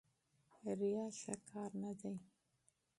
[0.79, 2.15] ریا ښه کار نه دی.